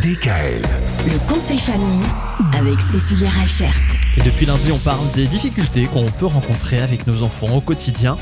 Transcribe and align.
DKL. 0.00 0.60
Le 1.06 1.18
conseil 1.32 1.58
famille 1.58 2.04
avec 2.58 2.80
Cécilia 2.80 3.30
Rachert. 3.30 3.74
Et 4.18 4.22
depuis 4.22 4.44
lundi, 4.44 4.70
on 4.70 4.78
parle 4.78 5.10
des 5.14 5.26
difficultés 5.26 5.84
qu'on 5.86 6.04
peut 6.10 6.26
rencontrer 6.26 6.80
avec 6.80 7.06
nos 7.06 7.22
enfants 7.22 7.56
au 7.56 7.60
quotidien. 7.60 8.16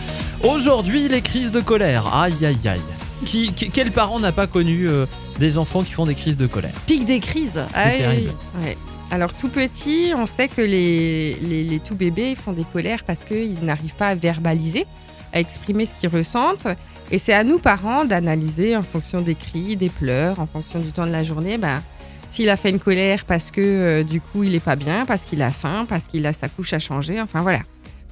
Aujourd'hui, 0.44 1.08
les 1.08 1.20
crises 1.20 1.50
de 1.50 1.60
colère. 1.60 2.14
Aïe, 2.14 2.34
aïe, 2.44 2.58
aïe. 2.68 2.80
Qui, 3.26 3.52
qui- 3.52 3.70
quel 3.70 3.90
parent 3.90 4.20
n'a 4.20 4.30
pas 4.30 4.46
connu 4.46 4.88
euh, 4.88 5.06
des 5.40 5.58
enfants 5.58 5.82
qui 5.82 5.92
font 5.92 6.06
des 6.06 6.14
crises 6.14 6.36
de 6.36 6.46
colère? 6.46 6.74
Pic 6.86 7.04
des 7.06 7.18
crises. 7.20 7.60
C'est 7.76 7.98
terrible. 7.98 8.32
Ouais. 8.62 8.76
Alors 9.10 9.32
tout 9.34 9.48
petit, 9.48 10.12
on 10.16 10.26
sait 10.26 10.48
que 10.48 10.60
les, 10.62 11.34
les, 11.42 11.64
les 11.64 11.78
tout 11.80 11.94
bébés 11.96 12.34
font 12.36 12.52
des 12.52 12.64
colères 12.72 13.02
parce 13.04 13.24
qu'ils 13.24 13.58
n'arrivent 13.62 13.94
pas 13.94 14.08
à 14.08 14.14
verbaliser, 14.14 14.86
à 15.34 15.40
exprimer 15.40 15.84
ce 15.84 15.94
qu'ils 15.94 16.08
ressentent. 16.08 16.68
Et 17.10 17.18
c'est 17.18 17.34
à 17.34 17.44
nous 17.44 17.58
parents 17.58 18.06
d'analyser 18.06 18.76
en 18.76 18.82
fonction 18.82 19.20
des 19.20 19.34
cris, 19.34 19.76
des 19.76 19.90
pleurs, 19.90 20.40
en 20.40 20.46
fonction 20.46 20.78
du 20.78 20.92
temps 20.92 21.06
de 21.06 21.12
la 21.12 21.24
journée. 21.24 21.58
Ben, 21.58 21.82
s'il 22.30 22.48
a 22.48 22.56
fait 22.56 22.70
une 22.70 22.80
colère 22.80 23.26
parce 23.26 23.50
que 23.50 23.60
euh, 23.60 24.02
du 24.02 24.20
coup 24.20 24.42
il 24.42 24.54
est 24.54 24.64
pas 24.64 24.76
bien, 24.76 25.04
parce 25.06 25.24
qu'il 25.24 25.42
a 25.42 25.50
faim, 25.50 25.86
parce 25.88 26.04
qu'il 26.04 26.26
a 26.26 26.32
sa 26.32 26.48
couche 26.48 26.72
à 26.72 26.78
changer, 26.78 27.20
enfin 27.20 27.42
voilà. 27.42 27.60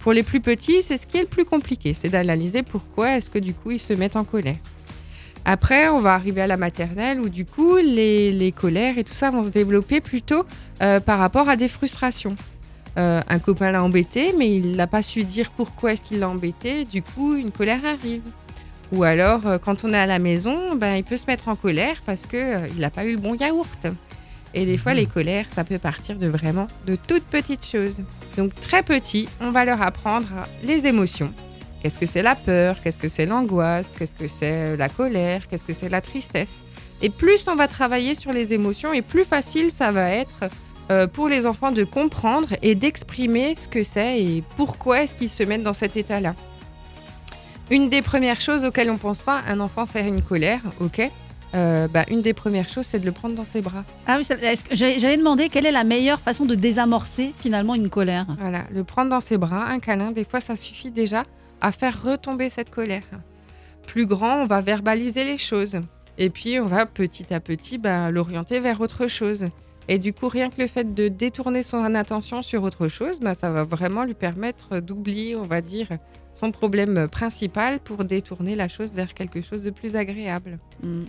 Pour 0.00 0.12
les 0.12 0.22
plus 0.22 0.40
petits, 0.40 0.82
c'est 0.82 0.96
ce 0.96 1.06
qui 1.06 1.16
est 1.16 1.22
le 1.22 1.26
plus 1.26 1.44
compliqué, 1.44 1.94
c'est 1.94 2.08
d'analyser 2.08 2.62
pourquoi 2.62 3.16
est-ce 3.16 3.30
que 3.30 3.38
du 3.38 3.54
coup 3.54 3.70
ils 3.70 3.80
se 3.80 3.92
mettent 3.92 4.16
en 4.16 4.24
colère. 4.24 4.56
Après, 5.44 5.88
on 5.88 5.98
va 5.98 6.14
arriver 6.14 6.40
à 6.40 6.46
la 6.46 6.56
maternelle 6.56 7.20
où 7.20 7.28
du 7.28 7.44
coup 7.44 7.76
les, 7.76 8.30
les 8.30 8.52
colères 8.52 8.96
et 8.98 9.04
tout 9.04 9.14
ça 9.14 9.30
vont 9.30 9.44
se 9.44 9.50
développer 9.50 10.00
plutôt 10.00 10.44
euh, 10.82 11.00
par 11.00 11.18
rapport 11.18 11.48
à 11.48 11.56
des 11.56 11.68
frustrations. 11.68 12.36
Euh, 12.98 13.22
un 13.26 13.38
copain 13.38 13.70
l'a 13.70 13.82
embêté, 13.82 14.34
mais 14.36 14.54
il 14.54 14.76
n'a 14.76 14.86
pas 14.86 15.02
su 15.02 15.24
dire 15.24 15.50
pourquoi 15.50 15.92
est-ce 15.92 16.02
qu'il 16.02 16.18
l'a 16.18 16.28
embêté. 16.28 16.84
Du 16.84 17.02
coup, 17.02 17.34
une 17.34 17.50
colère 17.50 17.84
arrive. 17.84 18.22
Ou 18.92 19.04
alors, 19.04 19.46
euh, 19.46 19.58
quand 19.58 19.84
on 19.84 19.94
est 19.94 19.98
à 19.98 20.06
la 20.06 20.18
maison, 20.18 20.74
ben, 20.76 20.96
il 20.96 21.04
peut 21.04 21.16
se 21.16 21.26
mettre 21.26 21.48
en 21.48 21.56
colère 21.56 22.02
parce 22.04 22.26
qu'il 22.26 22.78
n'a 22.78 22.90
pas 22.90 23.06
eu 23.06 23.12
le 23.12 23.18
bon 23.18 23.34
yaourt. 23.34 23.86
Et 24.54 24.66
des 24.66 24.76
fois, 24.76 24.92
les 24.92 25.06
colères, 25.06 25.46
ça 25.54 25.64
peut 25.64 25.78
partir 25.78 26.18
de 26.18 26.26
vraiment 26.26 26.68
de 26.86 26.94
toutes 26.94 27.24
petites 27.24 27.64
choses. 27.64 28.02
Donc, 28.36 28.54
très 28.60 28.82
petit, 28.82 29.26
on 29.40 29.50
va 29.50 29.64
leur 29.64 29.80
apprendre 29.80 30.28
les 30.62 30.86
émotions. 30.86 31.32
Qu'est-ce 31.82 31.98
que 31.98 32.04
c'est 32.04 32.22
la 32.22 32.36
peur? 32.36 32.76
Qu'est-ce 32.82 32.98
que 32.98 33.08
c'est 33.08 33.24
l'angoisse? 33.24 33.94
Qu'est-ce 33.98 34.14
que 34.14 34.28
c'est 34.28 34.76
la 34.76 34.90
colère? 34.90 35.48
Qu'est-ce 35.48 35.64
que 35.64 35.72
c'est 35.72 35.88
la 35.88 36.02
tristesse? 36.02 36.62
Et 37.00 37.08
plus 37.08 37.44
on 37.48 37.56
va 37.56 37.66
travailler 37.66 38.14
sur 38.14 38.30
les 38.30 38.52
émotions, 38.52 38.92
et 38.92 39.02
plus 39.02 39.24
facile 39.24 39.70
ça 39.72 39.90
va 39.90 40.10
être 40.10 40.44
euh, 40.92 41.06
pour 41.06 41.28
les 41.28 41.46
enfants 41.46 41.72
de 41.72 41.84
comprendre 41.84 42.48
et 42.60 42.74
d'exprimer 42.74 43.54
ce 43.54 43.66
que 43.66 43.82
c'est 43.82 44.20
et 44.20 44.44
pourquoi 44.58 45.02
est-ce 45.02 45.16
qu'ils 45.16 45.30
se 45.30 45.42
mettent 45.42 45.62
dans 45.62 45.72
cet 45.72 45.96
état-là. 45.96 46.34
Une 47.70 47.88
des 47.88 48.02
premières 48.02 48.42
choses 48.42 48.62
auxquelles 48.64 48.90
on 48.90 48.98
pense 48.98 49.22
pas, 49.22 49.40
un 49.48 49.60
enfant 49.60 49.86
faire 49.86 50.06
une 50.06 50.20
colère, 50.20 50.60
ok 50.80 51.10
euh, 51.54 51.88
bah, 51.88 52.04
Une 52.10 52.20
des 52.20 52.34
premières 52.34 52.68
choses, 52.68 52.84
c'est 52.84 52.98
de 52.98 53.06
le 53.06 53.12
prendre 53.12 53.34
dans 53.34 53.46
ses 53.46 53.62
bras. 53.62 53.84
Ah 54.06 54.18
oui, 54.18 54.26
j'allais 54.72 55.16
demander 55.16 55.48
quelle 55.48 55.64
est 55.64 55.72
la 55.72 55.84
meilleure 55.84 56.20
façon 56.20 56.44
de 56.44 56.54
désamorcer 56.54 57.32
finalement 57.38 57.74
une 57.74 57.88
colère. 57.88 58.26
Voilà, 58.38 58.64
le 58.70 58.84
prendre 58.84 59.08
dans 59.08 59.20
ses 59.20 59.38
bras, 59.38 59.68
un 59.68 59.78
câlin, 59.78 60.12
des 60.12 60.24
fois 60.24 60.40
ça 60.40 60.56
suffit 60.56 60.90
déjà 60.90 61.24
à 61.62 61.72
faire 61.72 62.02
retomber 62.02 62.50
cette 62.50 62.68
colère. 62.68 63.04
Plus 63.86 64.04
grand, 64.04 64.42
on 64.42 64.46
va 64.46 64.60
verbaliser 64.60 65.24
les 65.24 65.38
choses. 65.38 65.80
Et 66.18 66.28
puis 66.28 66.60
on 66.60 66.66
va 66.66 66.84
petit 66.84 67.32
à 67.32 67.40
petit 67.40 67.78
ben, 67.78 68.10
l'orienter 68.10 68.60
vers 68.60 68.82
autre 68.82 69.06
chose. 69.06 69.48
Et 69.88 69.98
du 69.98 70.12
coup, 70.12 70.28
rien 70.28 70.50
que 70.50 70.60
le 70.60 70.66
fait 70.66 70.94
de 70.94 71.08
détourner 71.08 71.62
son 71.62 71.94
attention 71.94 72.42
sur 72.42 72.62
autre 72.62 72.88
chose, 72.88 73.20
ben, 73.20 73.34
ça 73.34 73.50
va 73.50 73.64
vraiment 73.64 74.04
lui 74.04 74.14
permettre 74.14 74.80
d'oublier, 74.80 75.36
on 75.36 75.42
va 75.42 75.60
dire, 75.60 75.88
son 76.32 76.50
problème 76.50 77.08
principal 77.08 77.78
pour 77.80 78.04
détourner 78.04 78.54
la 78.54 78.68
chose 78.68 78.92
vers 78.92 79.12
quelque 79.14 79.42
chose 79.42 79.62
de 79.62 79.70
plus 79.70 79.96
agréable. 79.96 80.58
Mm. 80.82 81.02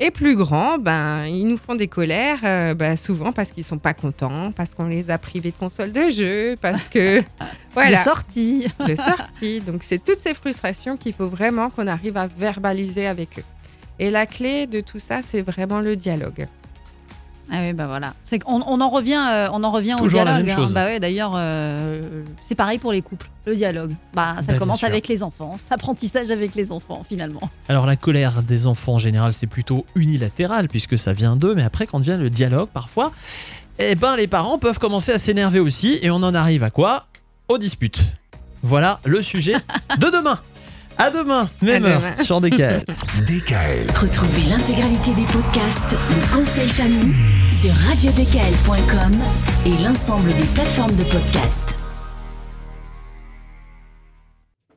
Et 0.00 0.12
plus 0.12 0.36
grands, 0.36 0.78
ben, 0.78 1.26
ils 1.26 1.48
nous 1.48 1.56
font 1.56 1.74
des 1.74 1.88
colères, 1.88 2.38
euh, 2.44 2.74
ben, 2.74 2.96
souvent 2.96 3.32
parce 3.32 3.50
qu'ils 3.50 3.64
sont 3.64 3.78
pas 3.78 3.94
contents, 3.94 4.52
parce 4.52 4.74
qu'on 4.74 4.86
les 4.86 5.10
a 5.10 5.18
privés 5.18 5.50
de 5.50 5.56
consoles 5.56 5.92
de 5.92 6.08
jeu, 6.10 6.54
parce 6.60 6.86
que 6.86 7.20
voilà, 7.72 7.98
De 7.98 8.04
sortie. 8.04 8.66
de 8.86 8.94
sortie. 8.94 9.60
Donc 9.60 9.82
c'est 9.82 10.02
toutes 10.02 10.18
ces 10.18 10.34
frustrations 10.34 10.96
qu'il 10.96 11.14
faut 11.14 11.26
vraiment 11.26 11.68
qu'on 11.70 11.88
arrive 11.88 12.16
à 12.16 12.28
verbaliser 12.28 13.08
avec 13.08 13.40
eux. 13.40 13.44
Et 13.98 14.10
la 14.10 14.26
clé 14.26 14.68
de 14.68 14.80
tout 14.80 15.00
ça, 15.00 15.20
c'est 15.24 15.42
vraiment 15.42 15.80
le 15.80 15.96
dialogue. 15.96 16.46
Ah 17.50 17.60
oui, 17.62 17.72
bah 17.72 17.86
voilà. 17.86 18.12
C'est 18.24 18.38
qu'on 18.38 18.62
on 18.66 18.80
en 18.80 18.88
revient, 18.90 19.18
euh, 19.30 19.48
on 19.52 19.64
en 19.64 19.70
revient 19.70 19.96
Toujours 19.98 20.20
au 20.20 20.24
la 20.24 20.32
dialogue. 20.42 20.46
même 20.48 20.56
hein. 20.58 20.60
chose. 20.66 20.74
Bah 20.74 20.84
ouais, 20.84 21.00
d'ailleurs, 21.00 21.32
euh, 21.34 22.22
c'est 22.46 22.54
pareil 22.54 22.78
pour 22.78 22.92
les 22.92 23.00
couples. 23.02 23.28
Le 23.46 23.56
dialogue. 23.56 23.94
Bah 24.12 24.36
ça 24.42 24.52
Bah, 24.52 24.58
commence 24.58 24.84
avec 24.84 25.08
les 25.08 25.22
enfants. 25.22 25.58
Apprentissage 25.70 26.30
avec 26.30 26.54
les 26.54 26.70
enfants 26.70 27.02
finalement. 27.08 27.40
Alors 27.68 27.86
la 27.86 27.96
colère 27.96 28.42
des 28.42 28.66
enfants 28.66 28.94
en 28.94 28.98
général 28.98 29.32
c'est 29.32 29.46
plutôt 29.46 29.86
unilatéral 29.94 30.68
puisque 30.68 30.98
ça 30.98 31.14
vient 31.14 31.34
d'eux, 31.36 31.54
mais 31.54 31.62
après 31.62 31.86
quand 31.86 31.98
vient 32.00 32.18
le 32.18 32.28
dialogue 32.28 32.68
parfois, 32.68 33.12
eh 33.78 33.94
ben 33.94 34.16
les 34.16 34.26
parents 34.26 34.58
peuvent 34.58 34.78
commencer 34.78 35.12
à 35.12 35.18
s'énerver 35.18 35.60
aussi 35.60 35.98
et 36.02 36.10
on 36.10 36.16
en 36.16 36.34
arrive 36.34 36.62
à 36.62 36.68
quoi? 36.70 37.06
Aux 37.48 37.56
disputes. 37.56 38.04
Voilà 38.62 39.00
le 39.06 39.22
sujet 39.22 39.54
de 39.98 40.10
demain. 40.10 40.38
À 40.98 41.10
demain, 41.10 41.48
même 41.62 41.84
À 41.84 41.88
heure 41.88 42.00
demain. 42.00 42.24
sur 42.24 42.40
DKL. 42.40 42.82
DKL. 43.26 43.86
Retrouvez 43.94 44.50
l'intégralité 44.50 45.12
des 45.14 45.22
podcasts 45.32 45.96
Le 46.10 46.36
conseil 46.36 46.68
famille 46.68 47.14
sur 47.56 47.72
radiodkl.com 47.88 49.16
et 49.66 49.82
l'ensemble 49.84 50.34
des 50.34 50.44
plateformes 50.54 50.96
de 50.96 51.04
podcasts. 51.04 51.77